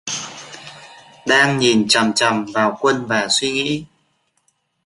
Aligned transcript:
Đang 1.27 1.57
nhìn 1.59 1.85
chằm 1.87 2.13
chằm 2.13 2.45
vào 2.45 2.77
Quân 2.81 3.05
và 3.07 3.27
suy 3.29 3.51
nghĩ 3.51 3.85